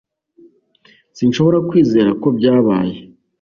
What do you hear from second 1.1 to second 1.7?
Sinshobora